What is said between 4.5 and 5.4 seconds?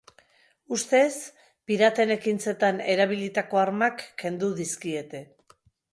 dizkiete.